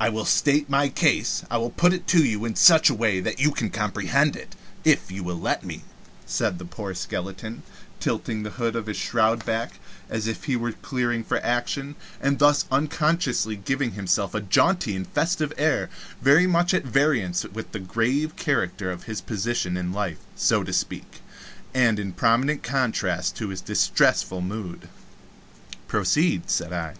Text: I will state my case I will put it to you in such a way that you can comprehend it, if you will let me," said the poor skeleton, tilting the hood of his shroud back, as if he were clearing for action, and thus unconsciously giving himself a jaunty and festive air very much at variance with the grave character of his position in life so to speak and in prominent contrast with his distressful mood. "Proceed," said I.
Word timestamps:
I 0.00 0.08
will 0.08 0.24
state 0.24 0.68
my 0.68 0.88
case 0.88 1.44
I 1.48 1.56
will 1.56 1.70
put 1.70 1.92
it 1.92 2.08
to 2.08 2.24
you 2.24 2.44
in 2.44 2.56
such 2.56 2.90
a 2.90 2.94
way 2.94 3.20
that 3.20 3.38
you 3.38 3.52
can 3.52 3.70
comprehend 3.70 4.34
it, 4.34 4.56
if 4.82 5.12
you 5.12 5.22
will 5.22 5.38
let 5.38 5.64
me," 5.64 5.84
said 6.26 6.58
the 6.58 6.64
poor 6.64 6.94
skeleton, 6.94 7.62
tilting 8.00 8.42
the 8.42 8.50
hood 8.58 8.74
of 8.74 8.86
his 8.86 8.96
shroud 8.96 9.46
back, 9.46 9.78
as 10.10 10.26
if 10.26 10.46
he 10.46 10.56
were 10.56 10.72
clearing 10.72 11.22
for 11.22 11.38
action, 11.44 11.94
and 12.20 12.40
thus 12.40 12.64
unconsciously 12.72 13.54
giving 13.54 13.92
himself 13.92 14.34
a 14.34 14.40
jaunty 14.40 14.96
and 14.96 15.06
festive 15.06 15.52
air 15.56 15.88
very 16.20 16.48
much 16.48 16.74
at 16.74 16.82
variance 16.84 17.44
with 17.44 17.70
the 17.70 17.78
grave 17.78 18.34
character 18.34 18.90
of 18.90 19.04
his 19.04 19.20
position 19.20 19.76
in 19.76 19.92
life 19.92 20.18
so 20.34 20.64
to 20.64 20.72
speak 20.72 21.20
and 21.72 22.00
in 22.00 22.12
prominent 22.12 22.64
contrast 22.64 23.38
with 23.38 23.50
his 23.50 23.60
distressful 23.60 24.40
mood. 24.40 24.88
"Proceed," 25.86 26.50
said 26.50 26.72
I. 26.72 26.94